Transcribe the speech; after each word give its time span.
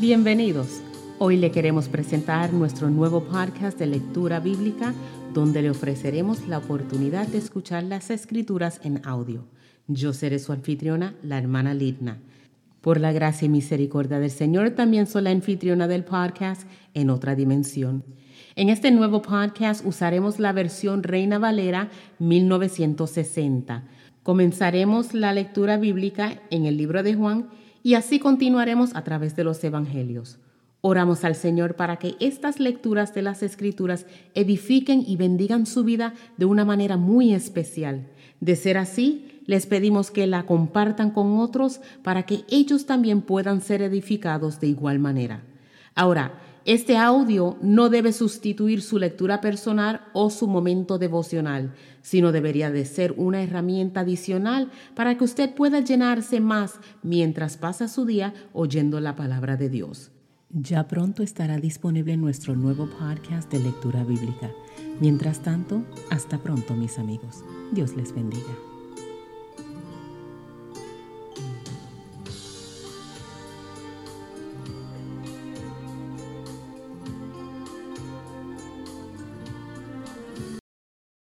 Bienvenidos. 0.00 0.80
Hoy 1.18 1.36
le 1.36 1.50
queremos 1.50 1.90
presentar 1.90 2.54
nuestro 2.54 2.88
nuevo 2.88 3.22
podcast 3.24 3.78
de 3.78 3.84
lectura 3.84 4.40
bíblica 4.40 4.94
donde 5.34 5.60
le 5.60 5.68
ofreceremos 5.68 6.48
la 6.48 6.56
oportunidad 6.56 7.28
de 7.28 7.36
escuchar 7.36 7.82
las 7.82 8.08
escrituras 8.08 8.80
en 8.82 9.06
audio. 9.06 9.44
Yo 9.88 10.14
seré 10.14 10.38
su 10.38 10.52
anfitriona, 10.52 11.14
la 11.22 11.36
hermana 11.36 11.74
Lidna. 11.74 12.16
Por 12.80 12.98
la 12.98 13.12
gracia 13.12 13.44
y 13.44 13.50
misericordia 13.50 14.18
del 14.18 14.30
Señor, 14.30 14.70
también 14.70 15.06
soy 15.06 15.20
la 15.20 15.32
anfitriona 15.32 15.86
del 15.86 16.04
podcast 16.04 16.62
en 16.94 17.10
otra 17.10 17.34
dimensión. 17.34 18.02
En 18.56 18.70
este 18.70 18.92
nuevo 18.92 19.20
podcast 19.20 19.84
usaremos 19.84 20.38
la 20.38 20.52
versión 20.52 21.02
Reina 21.02 21.38
Valera 21.38 21.90
1960. 22.20 23.84
Comenzaremos 24.22 25.12
la 25.12 25.34
lectura 25.34 25.76
bíblica 25.76 26.40
en 26.48 26.64
el 26.64 26.78
libro 26.78 27.02
de 27.02 27.14
Juan 27.16 27.50
y 27.82 27.94
así 27.94 28.18
continuaremos 28.18 28.94
a 28.94 29.04
través 29.04 29.36
de 29.36 29.44
los 29.44 29.62
evangelios. 29.64 30.38
Oramos 30.82 31.24
al 31.24 31.34
Señor 31.34 31.76
para 31.76 31.96
que 31.96 32.16
estas 32.20 32.58
lecturas 32.58 33.12
de 33.12 33.22
las 33.22 33.42
Escrituras 33.42 34.06
edifiquen 34.34 35.04
y 35.06 35.16
bendigan 35.16 35.66
su 35.66 35.84
vida 35.84 36.14
de 36.38 36.46
una 36.46 36.64
manera 36.64 36.96
muy 36.96 37.34
especial. 37.34 38.06
De 38.40 38.56
ser 38.56 38.78
así, 38.78 39.42
les 39.44 39.66
pedimos 39.66 40.10
que 40.10 40.26
la 40.26 40.46
compartan 40.46 41.10
con 41.10 41.38
otros 41.38 41.80
para 42.02 42.22
que 42.22 42.44
ellos 42.48 42.86
también 42.86 43.20
puedan 43.20 43.60
ser 43.60 43.82
edificados 43.82 44.58
de 44.60 44.68
igual 44.68 44.98
manera. 44.98 45.42
Ahora, 45.94 46.40
este 46.64 46.96
audio 46.96 47.56
no 47.62 47.88
debe 47.88 48.12
sustituir 48.12 48.82
su 48.82 48.98
lectura 48.98 49.40
personal 49.40 50.02
o 50.12 50.30
su 50.30 50.46
momento 50.46 50.98
devocional, 50.98 51.74
sino 52.02 52.32
debería 52.32 52.70
de 52.70 52.84
ser 52.84 53.14
una 53.16 53.42
herramienta 53.42 54.00
adicional 54.00 54.70
para 54.94 55.16
que 55.16 55.24
usted 55.24 55.54
pueda 55.54 55.80
llenarse 55.80 56.40
más 56.40 56.80
mientras 57.02 57.56
pasa 57.56 57.88
su 57.88 58.04
día 58.04 58.34
oyendo 58.52 59.00
la 59.00 59.16
palabra 59.16 59.56
de 59.56 59.68
Dios. 59.68 60.10
Ya 60.50 60.88
pronto 60.88 61.22
estará 61.22 61.58
disponible 61.58 62.16
nuestro 62.16 62.56
nuevo 62.56 62.88
podcast 62.98 63.50
de 63.52 63.60
lectura 63.60 64.02
bíblica. 64.02 64.50
Mientras 65.00 65.40
tanto, 65.40 65.84
hasta 66.10 66.38
pronto 66.38 66.74
mis 66.74 66.98
amigos. 66.98 67.44
Dios 67.72 67.96
les 67.96 68.12
bendiga. 68.12 68.69